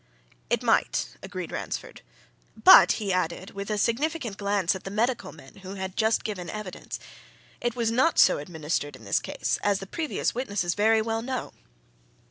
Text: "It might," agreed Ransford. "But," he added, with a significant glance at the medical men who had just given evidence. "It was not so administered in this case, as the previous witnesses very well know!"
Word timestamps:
"It 0.49 0.63
might," 0.63 1.15
agreed 1.21 1.51
Ransford. 1.51 2.01
"But," 2.57 2.93
he 2.93 3.13
added, 3.13 3.51
with 3.51 3.69
a 3.69 3.77
significant 3.77 4.35
glance 4.35 4.73
at 4.73 4.83
the 4.83 4.89
medical 4.89 5.31
men 5.31 5.57
who 5.57 5.75
had 5.75 5.95
just 5.95 6.23
given 6.23 6.49
evidence. 6.49 6.97
"It 7.61 7.75
was 7.75 7.91
not 7.91 8.17
so 8.17 8.39
administered 8.39 8.95
in 8.95 9.03
this 9.03 9.19
case, 9.19 9.59
as 9.61 9.77
the 9.77 9.85
previous 9.85 10.33
witnesses 10.33 10.73
very 10.73 11.03
well 11.03 11.21
know!" 11.21 11.53